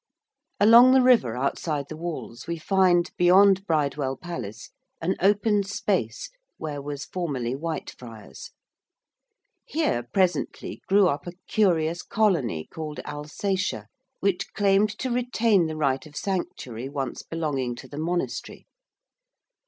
Along 0.59 0.93
the 0.93 1.01
river 1.03 1.37
outside 1.37 1.87
the 1.87 1.95
walls 1.95 2.47
we 2.47 2.57
find, 2.57 3.11
beyond 3.17 3.67
Bridewell 3.67 4.17
Palace, 4.17 4.71
an 4.99 5.15
open 5.19 5.61
space 5.61 6.31
where 6.57 6.81
was 6.81 7.05
formerly 7.05 7.53
Whitefriars. 7.53 8.49
Here 9.63 10.01
presently 10.01 10.81
grew 10.87 11.07
up 11.07 11.27
a 11.27 11.33
curious 11.47 12.01
colony 12.01 12.65
called 12.73 12.99
Alsatia, 13.05 13.85
which 14.21 14.51
claimed 14.53 14.89
to 14.97 15.11
retain 15.11 15.67
the 15.67 15.77
right 15.77 16.03
of 16.07 16.15
Sanctuary 16.15 16.89
once 16.89 17.21
belonging 17.21 17.75
to 17.75 17.87
the 17.87 17.99
monastery. 17.99 18.65